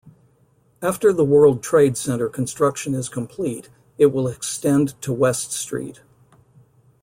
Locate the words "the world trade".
1.13-1.95